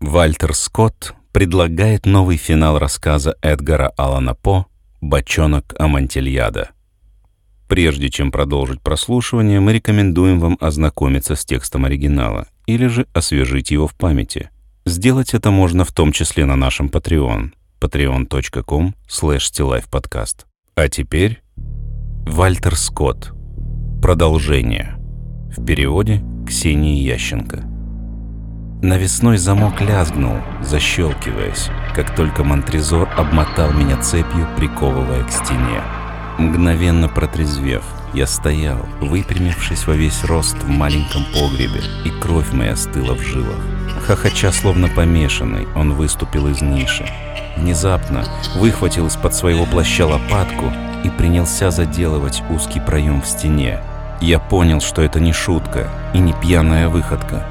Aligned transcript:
Вальтер 0.00 0.54
Скотт 0.54 1.14
предлагает 1.32 2.06
новый 2.06 2.36
финал 2.36 2.78
рассказа 2.78 3.36
Эдгара 3.42 3.88
Алана 3.96 4.34
По 4.34 4.66
«Бочонок 5.00 5.74
Амантильяда». 5.78 6.70
Прежде 7.66 8.08
чем 8.08 8.30
продолжить 8.30 8.80
прослушивание, 8.80 9.60
мы 9.60 9.72
рекомендуем 9.72 10.38
вам 10.38 10.56
ознакомиться 10.60 11.34
с 11.34 11.44
текстом 11.44 11.84
оригинала 11.84 12.46
или 12.66 12.86
же 12.86 13.06
освежить 13.12 13.70
его 13.70 13.86
в 13.88 13.94
памяти. 13.94 14.50
Сделать 14.86 15.34
это 15.34 15.50
можно 15.50 15.84
в 15.84 15.92
том 15.92 16.12
числе 16.12 16.44
на 16.46 16.56
нашем 16.56 16.86
Patreon 16.86 17.52
patreon.com 17.80 18.94
подкаст. 19.90 20.46
А 20.74 20.88
теперь 20.88 21.42
Вальтер 22.26 22.76
Скотт. 22.76 23.32
Продолжение. 24.00 24.94
В 25.56 25.64
переводе 25.64 26.22
Ксении 26.46 27.02
Ященко. 27.02 27.77
Навесной 28.80 29.38
замок 29.38 29.80
лязгнул, 29.80 30.36
защелкиваясь, 30.62 31.68
как 31.96 32.14
только 32.14 32.44
Монтрезор 32.44 33.08
обмотал 33.16 33.72
меня 33.72 34.00
цепью, 34.00 34.46
приковывая 34.56 35.24
к 35.24 35.32
стене. 35.32 35.82
Мгновенно 36.38 37.08
протрезвев, 37.08 37.82
я 38.14 38.28
стоял, 38.28 38.86
выпрямившись 39.00 39.84
во 39.88 39.94
весь 39.94 40.22
рост 40.22 40.56
в 40.62 40.68
маленьком 40.68 41.24
погребе, 41.34 41.82
и 42.04 42.10
кровь 42.20 42.52
моя 42.52 42.76
стыла 42.76 43.14
в 43.14 43.20
жилах. 43.20 43.58
Хохоча, 44.06 44.52
словно 44.52 44.86
помешанный, 44.86 45.66
он 45.74 45.94
выступил 45.94 46.46
из 46.46 46.62
ниши. 46.62 47.04
Внезапно 47.56 48.24
выхватил 48.54 49.08
из-под 49.08 49.34
своего 49.34 49.66
плаща 49.66 50.06
лопатку 50.06 50.66
и 51.02 51.10
принялся 51.10 51.72
заделывать 51.72 52.44
узкий 52.48 52.78
проем 52.78 53.22
в 53.22 53.26
стене. 53.26 53.80
Я 54.20 54.38
понял, 54.38 54.80
что 54.80 55.02
это 55.02 55.18
не 55.18 55.32
шутка 55.32 55.90
и 56.14 56.18
не 56.18 56.32
пьяная 56.32 56.88
выходка. 56.88 57.44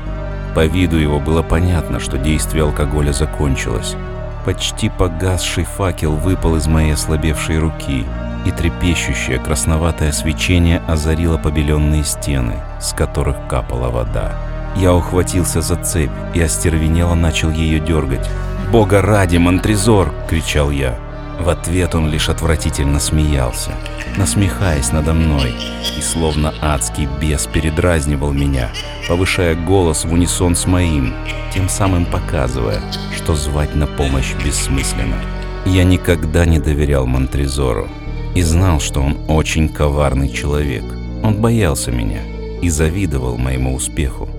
По 0.57 0.65
виду 0.65 0.97
его 0.97 1.19
было 1.19 1.43
понятно, 1.43 1.99
что 1.99 2.17
действие 2.17 2.63
алкоголя 2.63 3.11
закончилось. 3.11 3.95
Почти 4.43 4.89
погасший 4.89 5.65
факел 5.65 6.15
выпал 6.15 6.55
из 6.55 6.65
моей 6.65 6.95
ослабевшей 6.95 7.59
руки, 7.59 8.07
и 8.43 8.49
трепещущее 8.49 9.37
красноватое 9.37 10.11
свечение 10.11 10.81
озарило 10.87 11.37
побеленные 11.37 12.03
стены, 12.03 12.55
с 12.81 12.91
которых 12.93 13.35
капала 13.47 13.89
вода. 13.89 14.33
Я 14.75 14.95
ухватился 14.95 15.61
за 15.61 15.75
цепь 15.75 16.09
и 16.33 16.41
остервенело 16.41 17.13
начал 17.13 17.51
ее 17.51 17.79
дергать. 17.79 18.27
«Бога 18.71 19.03
ради, 19.03 19.37
Монтрезор!»— 19.37 20.11
кричал 20.27 20.71
я. 20.71 20.95
В 21.39 21.49
ответ 21.49 21.93
он 21.93 22.09
лишь 22.09 22.29
отвратительно 22.29 22.99
смеялся, 22.99 23.71
насмехаясь 24.17 24.91
надо 24.91 25.13
мной, 25.13 25.53
и 25.97 26.01
словно 26.01 26.53
адский 26.61 27.07
бес 27.21 27.47
передразнивал 27.47 28.33
меня, 28.33 28.71
повышая 29.07 29.55
голос 29.55 30.03
в 30.03 30.11
унисон 30.11 30.55
с 30.55 30.65
моим, 30.65 31.13
тем 31.53 31.69
самым 31.69 32.05
показывая, 32.05 32.81
что 33.15 33.35
звать 33.35 33.75
на 33.75 33.85
помощь 33.85 34.33
бессмысленно. 34.43 35.17
Я 35.65 35.83
никогда 35.83 36.45
не 36.45 36.59
доверял 36.59 37.05
Монтрезору 37.05 37.87
и 38.35 38.41
знал, 38.41 38.79
что 38.79 39.01
он 39.01 39.17
очень 39.27 39.69
коварный 39.69 40.29
человек. 40.29 40.83
Он 41.23 41.35
боялся 41.41 41.91
меня 41.91 42.21
и 42.61 42.69
завидовал 42.69 43.37
моему 43.37 43.75
успеху. 43.75 44.29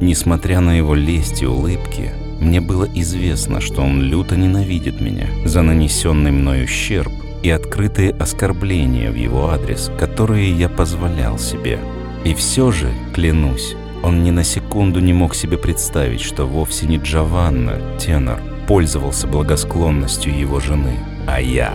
Несмотря 0.00 0.60
на 0.60 0.76
его 0.76 0.94
лесть 0.94 1.42
и 1.42 1.46
улыбки, 1.46 2.12
мне 2.40 2.60
было 2.60 2.88
известно, 2.94 3.60
что 3.60 3.82
он 3.82 4.02
люто 4.02 4.36
ненавидит 4.36 5.00
меня 5.00 5.26
за 5.44 5.62
нанесенный 5.62 6.30
мной 6.30 6.64
ущерб 6.64 7.12
и 7.42 7.50
открытые 7.50 8.12
оскорбления 8.12 9.10
в 9.10 9.14
его 9.14 9.50
адрес, 9.50 9.90
которые 9.98 10.50
я 10.52 10.68
позволял 10.68 11.38
себе. 11.38 11.78
И 12.24 12.34
все 12.34 12.70
же, 12.70 12.92
клянусь, 13.14 13.74
он 14.02 14.24
ни 14.24 14.30
на 14.30 14.44
секунду 14.44 15.00
не 15.00 15.12
мог 15.12 15.34
себе 15.34 15.58
представить, 15.58 16.20
что 16.20 16.46
вовсе 16.46 16.86
не 16.86 16.96
Джованна, 16.96 17.78
тенор, 17.98 18.40
пользовался 18.66 19.26
благосклонностью 19.26 20.36
его 20.36 20.60
жены, 20.60 20.96
а 21.26 21.40
я. 21.40 21.74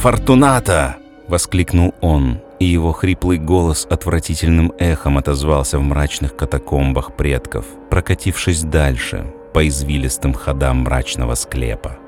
«Фортуната!»— 0.00 0.96
воскликнул 1.28 1.94
он, 2.00 2.40
и 2.60 2.64
его 2.64 2.92
хриплый 2.92 3.38
голос 3.38 3.86
отвратительным 3.90 4.72
эхом 4.78 5.18
отозвался 5.18 5.78
в 5.78 5.82
мрачных 5.82 6.36
катакомбах 6.36 7.16
предков, 7.16 7.64
прокатившись 7.90 8.62
дальше, 8.62 9.26
по 9.52 9.66
извилистым 9.66 10.34
ходам 10.34 10.78
мрачного 10.78 11.34
склепа. 11.34 11.98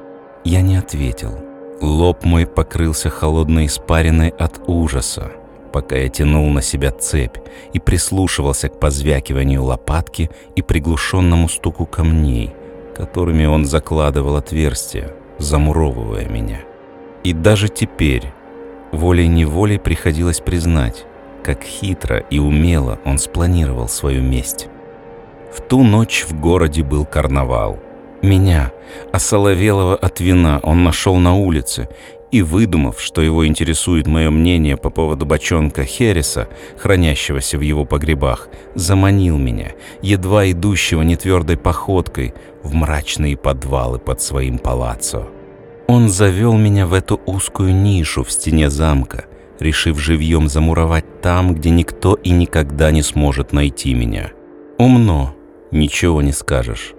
Я 0.44 0.62
не 0.62 0.76
ответил. 0.76 1.38
Лоб 1.80 2.24
мой 2.24 2.46
покрылся 2.46 3.10
холодной 3.10 3.66
испариной 3.66 4.28
от 4.28 4.60
ужаса, 4.66 5.32
пока 5.72 5.96
я 5.96 6.08
тянул 6.08 6.48
на 6.50 6.62
себя 6.62 6.90
цепь 6.90 7.38
и 7.72 7.78
прислушивался 7.78 8.68
к 8.68 8.78
позвякиванию 8.78 9.64
лопатки 9.64 10.30
и 10.54 10.62
приглушенному 10.62 11.48
стуку 11.48 11.86
камней, 11.86 12.54
которыми 12.96 13.46
он 13.46 13.64
закладывал 13.64 14.36
отверстия, 14.36 15.14
замуровывая 15.38 16.26
меня. 16.28 16.60
И 17.24 17.32
даже 17.32 17.68
теперь, 17.68 18.32
волей-неволей 18.92 19.78
приходилось 19.78 20.40
признать, 20.40 21.04
как 21.42 21.62
хитро 21.62 22.18
и 22.18 22.38
умело 22.38 23.00
он 23.04 23.18
спланировал 23.18 23.88
свою 23.88 24.22
месть. 24.22 24.68
В 25.54 25.60
ту 25.60 25.84
ночь 25.84 26.24
в 26.28 26.40
городе 26.40 26.82
был 26.82 27.04
карнавал. 27.04 27.78
Меня, 28.22 28.72
осоловелого 29.12 29.94
от 29.94 30.18
вина, 30.18 30.58
он 30.64 30.82
нашел 30.82 31.14
на 31.16 31.36
улице 31.36 31.88
и, 32.32 32.42
выдумав, 32.42 33.00
что 33.00 33.22
его 33.22 33.46
интересует 33.46 34.08
мое 34.08 34.30
мнение 34.30 34.76
по 34.76 34.90
поводу 34.90 35.26
бочонка 35.26 35.84
Хереса, 35.84 36.48
хранящегося 36.76 37.56
в 37.56 37.60
его 37.60 37.84
погребах, 37.84 38.48
заманил 38.74 39.38
меня, 39.38 39.72
едва 40.02 40.50
идущего 40.50 41.02
нетвердой 41.02 41.56
походкой, 41.56 42.34
в 42.64 42.74
мрачные 42.74 43.36
подвалы 43.36 44.00
под 44.00 44.20
своим 44.20 44.58
палаццо. 44.58 45.28
Он 45.86 46.08
завел 46.08 46.56
меня 46.56 46.88
в 46.88 46.94
эту 46.94 47.20
узкую 47.26 47.72
нишу 47.76 48.24
в 48.24 48.32
стене 48.32 48.70
замка, 48.70 49.26
решив 49.60 50.00
живьем 50.00 50.48
замуровать 50.48 51.20
там, 51.20 51.54
где 51.54 51.70
никто 51.70 52.14
и 52.14 52.30
никогда 52.30 52.90
не 52.90 53.02
сможет 53.02 53.52
найти 53.52 53.94
меня. 53.94 54.32
Умно, 54.78 55.36
ничего 55.74 56.22
не 56.22 56.32
скажешь. 56.32 56.94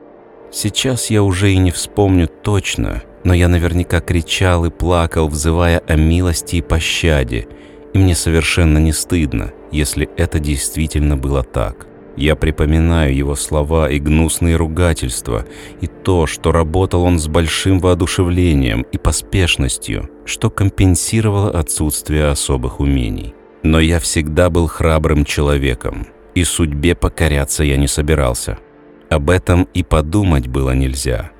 Сейчас 0.51 1.09
я 1.09 1.23
уже 1.23 1.51
и 1.51 1.57
не 1.57 1.71
вспомню 1.71 2.27
точно, 2.27 3.01
но 3.23 3.33
я 3.33 3.47
наверняка 3.47 3.99
кричал 3.99 4.65
и 4.65 4.69
плакал, 4.69 5.27
взывая 5.27 5.79
о 5.79 5.95
милости 5.95 6.57
и 6.57 6.61
пощаде, 6.61 7.47
и 7.93 7.97
мне 7.97 8.15
совершенно 8.15 8.77
не 8.77 8.93
стыдно, 8.93 9.51
если 9.71 10.07
это 10.17 10.39
действительно 10.39 11.17
было 11.17 11.43
так. 11.43 11.87
Я 12.17 12.37
припоминаю 12.37 13.13
его 13.13 13.35
слова 13.35 13.89
и 13.89 13.99
гнусные 13.99 14.55
ругательства, 14.55 15.45
и 15.81 15.87
то, 15.87 16.27
что 16.27 16.53
работал 16.53 17.03
он 17.03 17.19
с 17.19 17.27
большим 17.27 17.79
воодушевлением 17.79 18.83
и 18.83 18.97
поспешностью, 18.97 20.09
что 20.23 20.49
компенсировало 20.49 21.51
отсутствие 21.51 22.27
особых 22.27 22.79
умений. 22.79 23.33
Но 23.63 23.79
я 23.79 23.99
всегда 23.99 24.49
был 24.49 24.67
храбрым 24.67 25.25
человеком, 25.25 26.07
и 26.35 26.44
судьбе 26.44 26.94
покоряться 26.94 27.63
я 27.63 27.78
не 27.78 27.88
собирался. 27.88 28.59
Об 29.09 29.29
этом 29.29 29.68
и 29.73 29.84
подумать 29.84 30.47
было 30.47 30.72
нельзя. 30.72 31.31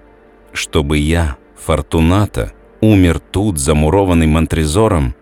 Чтобы 0.54 0.98
я, 0.98 1.36
Фортуната, 1.58 2.54
умер 2.82 3.20
тут, 3.20 3.60
замурованный 3.60 4.28
Монтрезором, 4.28 5.14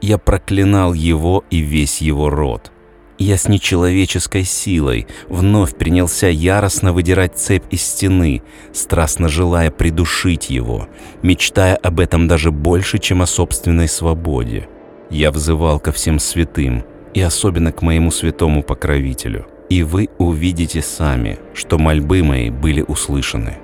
я 0.00 0.18
проклинал 0.18 0.92
его 0.92 1.44
и 1.50 1.58
весь 1.58 2.00
его 2.00 2.30
род. 2.30 2.70
Я 3.18 3.36
с 3.36 3.48
нечеловеческой 3.48 4.44
силой 4.44 5.08
вновь 5.28 5.74
принялся 5.76 6.28
яростно 6.28 6.92
выдирать 6.92 7.36
цепь 7.36 7.64
из 7.70 7.82
стены, 7.82 8.42
страстно 8.72 9.28
желая 9.28 9.72
придушить 9.72 10.50
его, 10.50 10.88
мечтая 11.22 11.74
об 11.74 11.98
этом 11.98 12.28
даже 12.28 12.52
больше, 12.52 12.98
чем 12.98 13.22
о 13.22 13.26
собственной 13.26 13.88
свободе. 13.88 14.68
Я 15.10 15.32
взывал 15.32 15.80
ко 15.80 15.90
всем 15.90 16.20
святым, 16.20 16.84
и 17.14 17.20
особенно 17.20 17.72
к 17.72 17.82
моему 17.82 18.10
святому 18.10 18.62
покровителю– 18.62 19.46
и 19.68 19.82
вы 19.82 20.08
увидите 20.18 20.82
сами, 20.82 21.38
что 21.54 21.78
мольбы 21.78 22.22
мои 22.22 22.50
были 22.50 22.82
услышаны. 22.82 23.58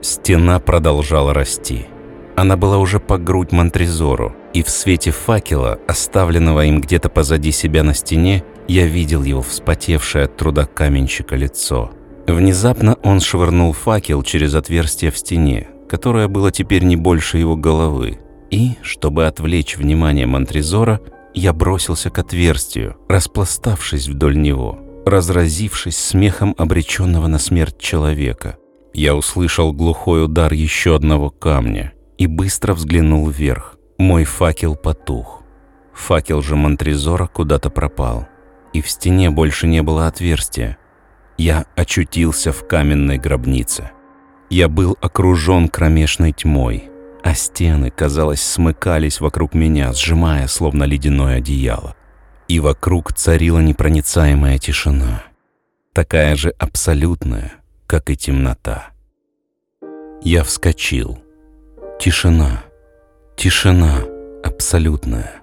Стена 0.00 0.58
продолжала 0.58 1.32
расти. 1.32 1.86
Она 2.34 2.56
была 2.56 2.78
уже 2.78 2.98
по 2.98 3.18
грудь 3.18 3.52
Монтрезору, 3.52 4.34
и 4.52 4.62
в 4.62 4.70
свете 4.70 5.10
факела, 5.10 5.78
оставленного 5.86 6.64
им 6.64 6.80
где-то 6.80 7.08
позади 7.08 7.52
себя 7.52 7.82
на 7.82 7.94
стене, 7.94 8.42
я 8.68 8.86
видел 8.86 9.22
его 9.22 9.42
вспотевшее 9.42 10.24
от 10.24 10.36
труда 10.36 10.64
каменщика 10.66 11.36
лицо. 11.36 11.92
Внезапно 12.26 12.96
он 13.02 13.20
швырнул 13.20 13.72
факел 13.72 14.22
через 14.22 14.54
отверстие 14.54 15.10
в 15.10 15.18
стене, 15.18 15.68
которое 15.88 16.28
было 16.28 16.50
теперь 16.50 16.84
не 16.84 16.96
больше 16.96 17.38
его 17.38 17.54
головы, 17.54 18.18
и, 18.50 18.76
чтобы 18.82 19.26
отвлечь 19.26 19.76
внимание 19.76 20.26
Монтрезора, 20.26 21.00
я 21.34 21.52
бросился 21.52 22.10
к 22.10 22.18
отверстию, 22.18 22.96
распластавшись 23.08 24.08
вдоль 24.08 24.38
него 24.40 24.78
разразившись 25.04 25.96
смехом 25.96 26.54
обреченного 26.58 27.26
на 27.26 27.38
смерть 27.38 27.78
человека. 27.78 28.56
Я 28.94 29.14
услышал 29.14 29.72
глухой 29.72 30.24
удар 30.24 30.52
еще 30.52 30.94
одного 30.94 31.30
камня 31.30 31.92
и 32.18 32.26
быстро 32.26 32.74
взглянул 32.74 33.28
вверх. 33.28 33.76
Мой 33.98 34.24
факел 34.24 34.76
потух. 34.76 35.42
Факел 35.94 36.42
же 36.42 36.56
Монтрезора 36.56 37.26
куда-то 37.26 37.70
пропал, 37.70 38.26
и 38.72 38.80
в 38.80 38.88
стене 38.88 39.30
больше 39.30 39.66
не 39.66 39.82
было 39.82 40.06
отверстия. 40.06 40.78
Я 41.38 41.66
очутился 41.76 42.52
в 42.52 42.66
каменной 42.66 43.18
гробнице. 43.18 43.90
Я 44.50 44.68
был 44.68 44.96
окружен 45.00 45.68
кромешной 45.68 46.32
тьмой, 46.32 46.90
а 47.22 47.34
стены, 47.34 47.90
казалось, 47.90 48.42
смыкались 48.42 49.20
вокруг 49.20 49.54
меня, 49.54 49.92
сжимая, 49.92 50.48
словно 50.48 50.84
ледяное 50.84 51.38
одеяло. 51.38 51.94
И 52.48 52.60
вокруг 52.60 53.12
царила 53.12 53.60
непроницаемая 53.60 54.58
тишина, 54.58 55.22
такая 55.92 56.34
же 56.36 56.50
абсолютная, 56.58 57.52
как 57.86 58.10
и 58.10 58.16
темнота. 58.16 58.88
Я 60.22 60.44
вскочил. 60.44 61.18
Тишина, 61.98 62.64
тишина 63.36 64.02
абсолютная, 64.42 65.42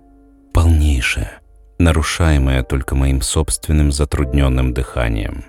полнейшая, 0.53 1.39
нарушаемая 1.79 2.63
только 2.63 2.95
моим 2.95 3.21
собственным 3.21 3.91
затрудненным 3.91 4.73
дыханием. 4.73 5.45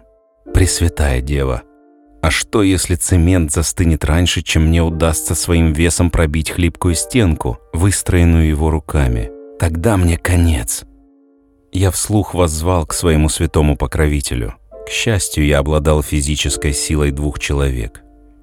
Пресвятая 0.54 1.20
Дева, 1.20 1.62
а 2.22 2.31
что, 2.31 2.62
если 2.62 2.96
цемент 2.96 3.50
застынет 3.50 4.05
раньше, 4.05 4.43
чем 4.43 4.67
мне 4.67 4.82
удастся 4.82 5.34
своим 5.34 5.72
весом 5.72 6.11
пробить 6.11 6.50
хлипкую 6.50 6.94
стенку, 6.94 7.58
выстроенную 7.72 8.49
его 8.49 8.70
руками? 8.70 9.31
Тогда 9.58 9.96
мне 9.96 10.19
конец. 10.19 10.84
Я 11.72 11.90
вслух 11.90 12.34
воззвал 12.34 12.87
к 12.87 12.93
своему 12.93 13.28
святому 13.28 13.76
покровителю. 13.76 14.55
К 14.87 14.90
счастью, 14.90 15.46
я 15.46 15.58
обладал 15.58 16.02
физической 16.02 16.72
силой 16.72 17.11
двух 17.11 17.38
человек. 17.38 18.02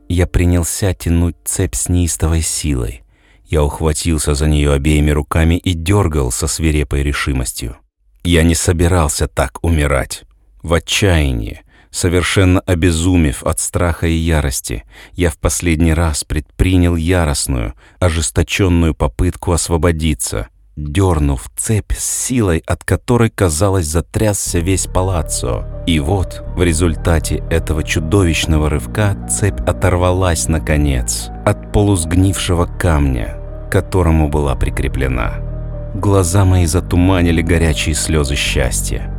Я 0.10 0.26
принялся 0.26 0.94
тянуть 0.94 1.36
цепь 1.44 1.76
с 1.76 1.90
неистовой 1.90 2.42
силой. 2.42 3.04
Я 3.46 3.64
ухватился 3.64 4.34
за 4.34 4.48
нее 4.48 4.74
обеими 4.74 5.12
руками 5.12 5.56
и 5.56 5.74
дергал 5.74 6.32
со 6.32 6.48
свирепой 6.48 7.04
решимостью. 7.04 7.78
Я 8.24 8.44
не 8.44 8.56
собирался 8.56 9.28
так 9.28 9.64
умирать. 9.64 10.24
В 10.64 10.74
отчаянии, 10.74 11.62
совершенно 11.92 12.60
обезумев 12.62 13.44
от 13.44 13.60
страха 13.60 14.08
и 14.08 14.14
ярости, 14.14 14.84
я 15.14 15.30
в 15.30 15.38
последний 15.38 15.94
раз 15.94 16.24
предпринял 16.24 16.96
яростную, 16.96 17.74
ожесточенную 18.00 18.94
попытку 18.96 19.52
освободиться, 19.52 20.48
дернув 20.78 21.50
цепь 21.56 21.94
с 21.94 22.04
силой, 22.04 22.64
от 22.66 22.84
которой, 22.84 23.30
казалось, 23.30 23.88
затрясся 23.88 24.60
весь 24.60 24.86
палаццо. 24.86 25.66
И 25.88 26.00
вот, 26.00 26.44
в 26.56 26.64
результате 26.64 27.44
этого 27.50 27.84
чудовищного 27.84 28.70
рывка, 28.70 29.18
цепь 29.30 29.62
оторвалась, 29.62 30.48
наконец, 30.48 31.30
от 31.46 31.72
полусгнившего 31.72 32.66
камня, 32.66 33.38
к 33.68 33.72
которому 33.72 34.30
была 34.30 34.56
прикреплена. 34.56 35.48
Глаза 35.96 36.46
мои 36.46 36.68
затуманили 36.68 37.42
горячие 37.42 37.96
слезы 37.96 38.36
счастья. 38.36 39.17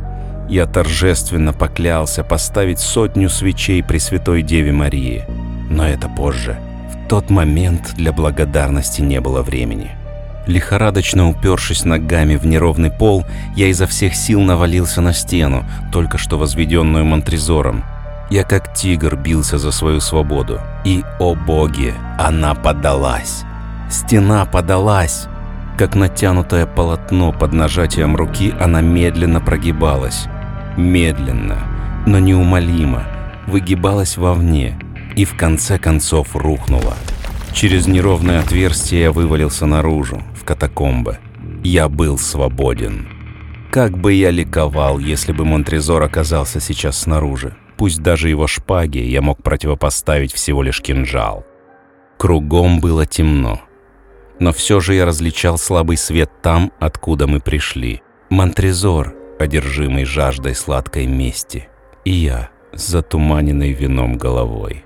Я 0.49 0.65
торжественно 0.65 1.53
поклялся 1.53 2.23
поставить 2.23 2.79
сотню 2.79 3.29
свечей 3.29 3.83
Пресвятой 3.83 4.41
Деве 4.41 4.71
Марии. 4.71 5.23
Но 5.69 5.87
это 5.87 6.09
позже. 6.09 6.57
В 6.91 7.07
тот 7.07 7.29
момент 7.29 7.93
для 7.95 8.11
благодарности 8.11 9.01
не 9.01 9.21
было 9.21 9.43
времени. 9.43 9.91
Лихорадочно 10.47 11.29
упершись 11.29 11.85
ногами 11.85 12.35
в 12.35 12.47
неровный 12.47 12.89
пол, 12.89 13.25
я 13.55 13.67
изо 13.67 13.85
всех 13.85 14.15
сил 14.15 14.41
навалился 14.41 15.01
на 15.01 15.13
стену, 15.13 15.65
только 15.91 16.17
что 16.17 16.39
возведенную 16.39 17.05
Монтрезором. 17.05 17.83
Я 18.31 18.43
как 18.43 18.73
тигр 18.73 19.15
бился 19.15 19.59
за 19.59 19.71
свою 19.71 20.01
свободу. 20.01 20.59
И, 20.83 21.03
о 21.19 21.35
боги, 21.35 21.93
она 22.17 22.55
подалась. 22.55 23.43
Стена 23.91 24.45
подалась. 24.45 25.27
Как 25.77 25.93
натянутое 25.93 26.65
полотно 26.65 27.31
под 27.31 27.53
нажатием 27.53 28.15
руки, 28.15 28.51
она 28.59 28.81
медленно 28.81 29.41
прогибалась. 29.41 30.27
Медленно, 30.79 32.03
но 32.07 32.19
неумолимо, 32.19 33.03
выгибалась 33.47 34.15
вовне 34.15 34.79
и 35.17 35.25
в 35.25 35.35
конце 35.35 35.77
концов 35.77 36.37
рухнула. 36.37 36.95
Через 37.51 37.85
неровное 37.85 38.39
отверстие 38.39 39.01
я 39.01 39.11
вывалился 39.11 39.65
наружу, 39.65 40.23
в 40.33 40.45
катакомбы. 40.45 41.17
Я 41.65 41.89
был 41.89 42.17
свободен. 42.17 43.09
Как 43.71 43.97
бы 43.97 44.13
я 44.13 44.31
ликовал, 44.31 44.99
если 44.99 45.33
бы 45.33 45.43
Монтрезор 45.43 46.01
оказался 46.01 46.61
сейчас 46.61 46.97
снаружи. 46.99 47.57
Пусть 47.75 48.01
даже 48.01 48.29
его 48.29 48.47
шпаге 48.47 49.05
я 49.05 49.21
мог 49.21 49.43
противопоставить 49.43 50.31
всего 50.31 50.63
лишь 50.63 50.81
кинжал. 50.81 51.45
Кругом 52.17 52.79
было 52.79 53.05
темно. 53.05 53.59
Но 54.39 54.53
все 54.53 54.79
же 54.79 54.93
я 54.93 55.05
различал 55.05 55.57
слабый 55.57 55.97
свет 55.97 56.31
там, 56.41 56.71
откуда 56.79 57.27
мы 57.27 57.41
пришли. 57.41 58.01
Монтрезор, 58.29 59.18
одержимый 59.39 60.05
жаждой 60.05 60.55
сладкой 60.55 61.07
мести. 61.07 61.67
И 62.05 62.11
я, 62.11 62.49
с 62.73 62.87
затуманенной 62.87 63.71
вином 63.73 64.17
головой. 64.17 64.85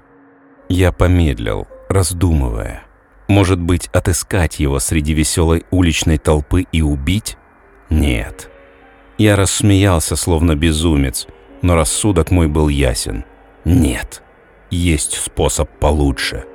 Я 0.69 0.91
помедлил, 0.91 1.67
раздумывая. 1.89 2.83
Может 3.27 3.59
быть, 3.59 3.87
отыскать 3.93 4.59
его 4.59 4.79
среди 4.79 5.13
веселой 5.13 5.65
уличной 5.71 6.17
толпы 6.17 6.65
и 6.71 6.81
убить? 6.81 7.37
Нет. 7.89 8.49
Я 9.17 9.35
рассмеялся, 9.35 10.15
словно 10.15 10.55
безумец, 10.55 11.27
но 11.61 11.75
рассудок 11.75 12.31
мой 12.31 12.47
был 12.47 12.67
ясен. 12.67 13.25
Нет. 13.65 14.23
Есть 14.69 15.13
способ 15.13 15.69
получше. 15.79 16.45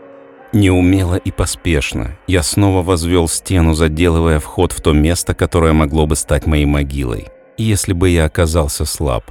Неумело 0.53 1.17
и 1.17 1.31
поспешно 1.31 2.17
я 2.27 2.43
снова 2.43 2.83
возвел 2.83 3.29
стену, 3.29 3.75
заделывая 3.75 4.41
вход 4.41 4.73
в 4.73 4.81
то 4.81 4.93
место, 4.93 5.35
которое 5.35 5.75
могло 5.75 6.07
бы 6.07 6.17
стать 6.17 6.47
моей 6.47 6.65
могилой, 6.65 7.29
если 7.59 7.93
бы 7.93 8.09
я 8.09 8.25
оказался 8.25 8.85
слаб. 8.85 9.31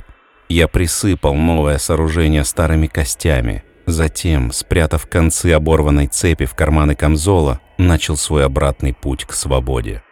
Я 0.50 0.68
присыпал 0.68 1.36
новое 1.36 1.78
сооружение 1.78 2.44
старыми 2.44 2.88
костями, 2.88 3.64
Затем, 3.88 4.52
спрятав 4.52 5.08
концы 5.08 5.54
оборванной 5.54 6.08
цепи 6.08 6.46
в 6.46 6.54
карманы 6.56 6.94
камзола, 6.94 7.62
начал 7.78 8.18
свой 8.18 8.46
обратный 8.46 8.94
путь 8.94 9.24
к 9.24 9.32
свободе. 9.32 10.04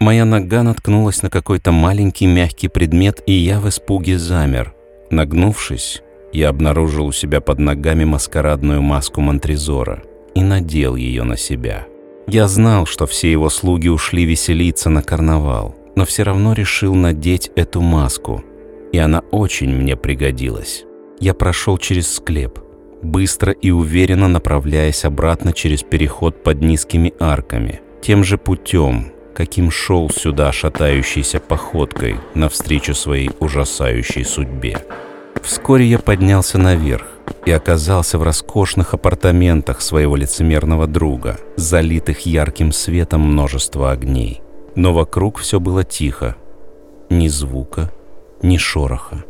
Моя 0.00 0.24
нога 0.24 0.64
наткнулась 0.64 1.22
на 1.22 1.30
какой-то 1.30 1.70
маленький 1.70 2.26
мягкий 2.26 2.66
предмет, 2.66 3.22
и 3.26 3.32
я 3.32 3.60
в 3.60 3.68
испуге 3.68 4.18
замер. 4.18 4.74
Нагнувшись, 5.10 6.02
я 6.32 6.48
обнаружил 6.48 7.06
у 7.06 7.12
себя 7.12 7.40
под 7.40 7.60
ногами 7.60 8.04
маскарадную 8.04 8.82
маску 8.82 9.20
Монтрезора 9.20 10.02
и 10.34 10.42
надел 10.42 10.96
ее 10.96 11.22
на 11.22 11.36
себя. 11.36 11.86
Я 12.26 12.48
знал, 12.48 12.84
что 12.84 13.06
все 13.06 13.30
его 13.30 13.48
слуги 13.48 13.88
ушли 13.88 14.24
веселиться 14.24 14.90
на 14.90 15.02
карнавал, 15.02 15.76
но 16.00 16.06
все 16.06 16.22
равно 16.22 16.54
решил 16.54 16.94
надеть 16.94 17.50
эту 17.56 17.82
маску, 17.82 18.42
и 18.90 18.96
она 18.96 19.20
очень 19.32 19.68
мне 19.68 19.96
пригодилась. 19.96 20.84
Я 21.20 21.34
прошел 21.34 21.76
через 21.76 22.14
склеп– 22.14 22.58
быстро 23.02 23.52
и 23.52 23.70
уверенно 23.70 24.26
направляясь 24.26 25.04
обратно 25.04 25.52
через 25.52 25.82
переход 25.82 26.42
под 26.42 26.62
низкими 26.62 27.12
арками, 27.20 27.82
тем 28.00 28.24
же 28.24 28.38
путем, 28.38 29.12
каким 29.34 29.70
шел 29.70 30.08
сюда 30.08 30.52
шатающейся 30.52 31.38
походкой 31.38 32.16
навстречу 32.32 32.94
своей 32.94 33.30
ужасающей 33.38 34.24
судьбе. 34.24 34.78
Вскоре 35.42 35.84
я 35.84 35.98
поднялся 35.98 36.56
наверх 36.56 37.08
и 37.44 37.50
оказался 37.50 38.16
в 38.18 38.22
роскошных 38.22 38.94
апартаментах 38.94 39.82
своего 39.82 40.16
лицемерного 40.16 40.86
друга, 40.86 41.38
залитых 41.56 42.20
ярким 42.20 42.72
светом 42.72 43.20
множества 43.20 43.90
огней. 43.90 44.40
Но 44.80 44.94
вокруг 44.94 45.36
все 45.36 45.60
было 45.60 45.84
тихо. 45.84 46.36
Ни 47.10 47.28
звука, 47.28 47.92
ни 48.40 48.56
шороха. 48.56 49.24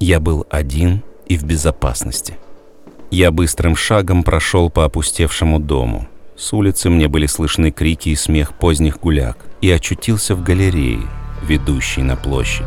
Я 0.00 0.18
был 0.18 0.44
один 0.50 1.04
и 1.28 1.36
в 1.38 1.44
безопасности. 1.44 2.38
Я 3.12 3.30
быстрым 3.30 3.76
шагом 3.76 4.24
прошел 4.24 4.68
по 4.68 4.84
опустевшему 4.84 5.60
дому. 5.60 6.08
С 6.36 6.52
улицы 6.52 6.90
мне 6.90 7.06
были 7.06 7.26
слышны 7.26 7.70
крики 7.70 8.08
и 8.08 8.16
смех 8.16 8.52
поздних 8.54 8.98
гуляк, 8.98 9.38
и 9.60 9.70
очутился 9.70 10.34
в 10.34 10.42
галерее, 10.42 11.06
ведущей 11.40 12.02
на 12.02 12.16
площадь. 12.16 12.66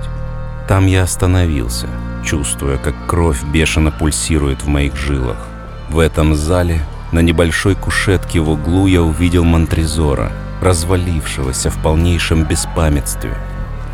Там 0.65 0.87
я 0.87 1.03
остановился, 1.03 1.89
чувствуя, 2.25 2.77
как 2.77 2.95
кровь 3.05 3.43
бешено 3.51 3.91
пульсирует 3.91 4.63
в 4.63 4.67
моих 4.69 4.95
жилах. 4.95 5.45
В 5.89 5.99
этом 5.99 6.35
зале, 6.35 6.79
на 7.11 7.19
небольшой 7.19 7.75
кушетке 7.75 8.39
в 8.39 8.49
углу, 8.49 8.87
я 8.87 9.03
увидел 9.03 9.43
Монтрезора, 9.43 10.31
развалившегося 10.61 11.69
в 11.69 11.81
полнейшем 11.81 12.43
беспамятстве, 12.43 13.33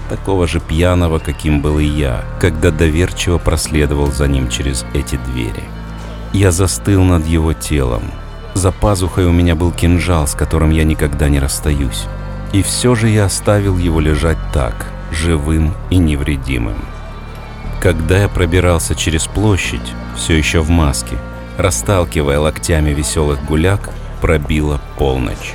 такого 0.09 0.47
же 0.47 0.59
пьяного, 0.59 1.19
каким 1.19 1.61
был 1.61 1.79
и 1.79 1.85
я, 1.85 2.23
когда 2.39 2.71
доверчиво 2.71 3.37
проследовал 3.37 4.11
за 4.11 4.27
ним 4.27 4.49
через 4.49 4.85
эти 4.93 5.17
двери. 5.17 5.63
Я 6.33 6.51
застыл 6.51 7.03
над 7.03 7.25
его 7.25 7.53
телом. 7.53 8.03
За 8.53 8.71
пазухой 8.71 9.25
у 9.25 9.31
меня 9.31 9.55
был 9.55 9.71
кинжал, 9.71 10.27
с 10.27 10.33
которым 10.33 10.69
я 10.71 10.83
никогда 10.83 11.29
не 11.29 11.39
расстаюсь. 11.39 12.05
И 12.53 12.61
все 12.61 12.95
же 12.95 13.09
я 13.09 13.25
оставил 13.25 13.77
его 13.77 13.99
лежать 13.99 14.37
так, 14.53 14.85
живым 15.11 15.73
и 15.89 15.97
невредимым. 15.97 16.77
Когда 17.81 18.17
я 18.17 18.29
пробирался 18.29 18.95
через 18.95 19.27
площадь, 19.27 19.93
все 20.15 20.33
еще 20.33 20.61
в 20.61 20.69
маске, 20.69 21.17
расталкивая 21.57 22.39
локтями 22.39 22.91
веселых 22.91 23.43
гуляк, 23.45 23.91
пробила 24.21 24.81
полночь. 24.97 25.53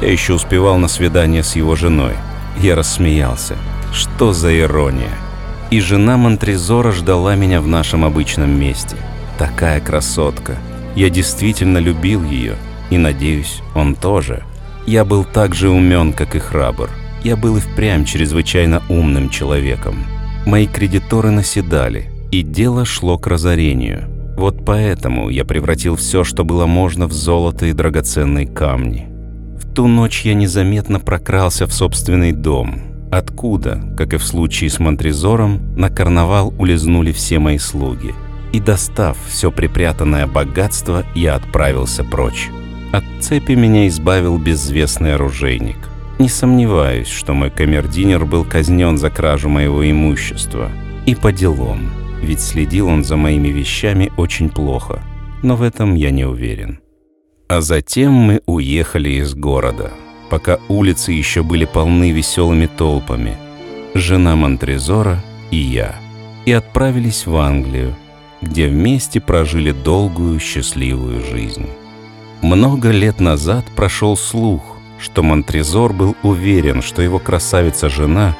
Я 0.00 0.12
еще 0.12 0.34
успевал 0.34 0.78
на 0.78 0.88
свидание 0.88 1.42
с 1.42 1.56
его 1.56 1.76
женой. 1.76 2.14
Я 2.60 2.74
рассмеялся. 2.74 3.56
Что 3.92 4.32
за 4.32 4.58
ирония? 4.58 5.12
И 5.70 5.80
жена 5.80 6.16
Монтрезора 6.16 6.92
ждала 6.92 7.34
меня 7.34 7.60
в 7.60 7.66
нашем 7.66 8.04
обычном 8.04 8.50
месте– 8.50 8.96
Такая 9.38 9.80
красотка, 9.80 10.56
Я 10.94 11.10
действительно 11.10 11.76
любил 11.76 12.24
ее, 12.24 12.56
и, 12.88 12.96
надеюсь, 12.96 13.60
он 13.74 13.94
тоже. 13.94 14.42
Я 14.86 15.04
был 15.04 15.24
так 15.24 15.54
же 15.54 15.68
умен, 15.68 16.14
как 16.14 16.34
и 16.34 16.38
храбр. 16.38 16.88
Я 17.22 17.36
был 17.36 17.58
и 17.58 17.60
впрямь 17.60 18.06
чрезвычайно 18.06 18.82
умным 18.88 19.28
человеком. 19.28 20.06
Мои 20.46 20.66
кредиторы 20.66 21.30
наседали, 21.30 22.10
и 22.30 22.42
дело 22.42 22.86
шло 22.86 23.18
к 23.18 23.26
разорению. 23.26 24.08
Вот 24.38 24.64
поэтому 24.64 25.28
я 25.28 25.44
превратил 25.44 25.96
все, 25.96 26.24
что 26.24 26.44
было 26.44 26.64
можно, 26.66 27.06
в 27.06 27.12
золото 27.12 27.66
и 27.66 27.72
драгоценные 27.72 28.46
камни. 28.46 29.15
Ту 29.76 29.88
ночь 29.88 30.22
я 30.24 30.32
незаметно 30.32 31.00
прокрался 31.00 31.66
в 31.66 31.72
собственный 31.74 32.32
дом, 32.32 32.80
откуда, 33.12 33.78
как 33.94 34.14
и 34.14 34.16
в 34.16 34.24
случае 34.24 34.70
с 34.70 34.78
Монтрезором, 34.78 35.76
на 35.76 35.90
карнавал 35.90 36.54
улизнули 36.58 37.12
все 37.12 37.38
мои 37.38 37.58
слуги. 37.58 38.14
И 38.54 38.58
достав 38.58 39.18
все 39.28 39.52
припрятанное 39.52 40.26
богатство, 40.26 41.04
я 41.14 41.34
отправился 41.34 42.04
прочь. 42.04 42.48
От 42.90 43.04
цепи 43.20 43.52
меня 43.52 43.86
избавил 43.88 44.38
безвестный 44.38 45.14
оружейник. 45.16 45.76
Не 46.18 46.30
сомневаюсь, 46.30 47.08
что 47.08 47.34
мой 47.34 47.50
камердинер 47.50 48.24
был 48.24 48.46
казнен 48.46 48.96
за 48.96 49.10
кражу 49.10 49.50
моего 49.50 49.86
имущества. 49.90 50.70
И 51.04 51.14
по 51.14 51.32
делам, 51.32 51.90
ведь 52.22 52.40
следил 52.40 52.88
он 52.88 53.04
за 53.04 53.18
моими 53.18 53.48
вещами 53.48 54.10
очень 54.16 54.48
плохо. 54.48 55.02
Но 55.42 55.54
в 55.54 55.60
этом 55.60 55.96
я 55.96 56.10
не 56.10 56.24
уверен. 56.24 56.80
А 57.48 57.60
затем 57.60 58.12
мы 58.12 58.42
уехали 58.46 59.10
из 59.10 59.34
города, 59.34 59.92
пока 60.30 60.58
улицы 60.68 61.12
еще 61.12 61.44
были 61.44 61.64
полны 61.64 62.10
веселыми 62.10 62.66
толпами. 62.66 63.36
Жена 63.94 64.34
Монтрезора 64.34 65.22
и 65.52 65.56
я. 65.56 65.94
И 66.44 66.50
отправились 66.52 67.24
в 67.24 67.36
Англию, 67.36 67.94
где 68.42 68.66
вместе 68.66 69.20
прожили 69.20 69.70
долгую 69.70 70.40
счастливую 70.40 71.24
жизнь. 71.24 71.68
Много 72.42 72.90
лет 72.90 73.20
назад 73.20 73.64
прошел 73.76 74.16
слух, 74.16 74.62
что 74.98 75.22
Монтрезор 75.22 75.92
был 75.92 76.16
уверен, 76.24 76.82
что 76.82 77.00
его 77.00 77.20
красавица-жена 77.20 78.36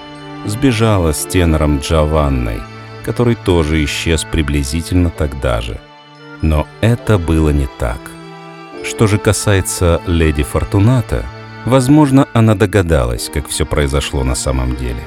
сбежала 0.47 1.13
с 1.13 1.25
тенором 1.27 1.79
Джованной, 1.79 2.61
который 3.05 3.37
тоже 3.37 3.85
исчез 3.85 4.25
приблизительно 4.25 5.11
тогда 5.11 5.61
же. 5.61 5.81
Но 6.43 6.67
это 6.81 7.19
было 7.19 7.51
не 7.51 7.69
так. 7.79 8.16
Что 8.85 9.07
же 9.07 9.19
касается 9.19 10.01
леди 10.07 10.43
Фортуната, 10.43 11.25
возможно, 11.65 12.29
она 12.33 12.55
догадалась, 12.55 13.31
как 13.33 13.49
все 13.49 13.67
произошло 13.67 14.25
на 14.25 14.35
самом 14.35 14.77
деле. 14.77 15.03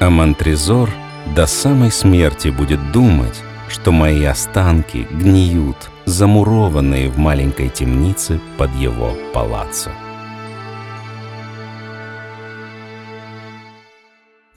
А 0.00 0.10
Монтрезор 0.10 0.90
до 1.34 1.46
самой 1.46 1.90
смерти 1.90 2.48
будет 2.48 2.92
думать, 2.92 3.42
что 3.68 3.92
мои 3.92 4.24
останки 4.24 5.06
гниют, 5.10 5.90
замурованные 6.04 7.10
в 7.10 7.18
маленькой 7.18 7.68
темнице 7.68 8.40
под 8.56 8.74
его 8.74 9.12
палаццо. 9.34 9.90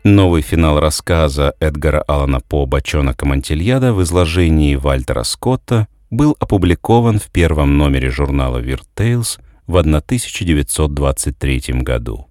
Новый 0.03 0.41
финал 0.41 0.79
рассказа 0.79 1.53
Эдгара 1.60 2.03
Алана 2.08 2.39
По 2.39 2.65
«Бочонок 2.65 3.22
Амантильяда» 3.22 3.93
в 3.93 4.01
изложении 4.01 4.75
Вальтера 4.75 5.22
Скотта 5.22 5.88
был 6.12 6.36
опубликован 6.39 7.20
в 7.20 7.32
первом 7.32 7.77
номере 7.77 8.12
журнала 8.12 8.62
«Weird 8.62 8.86
Tales» 8.96 9.39
в 9.65 9.77
1923 9.77 11.82
году. 11.82 12.27